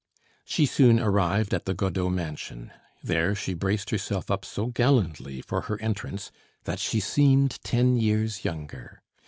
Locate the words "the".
1.65-1.75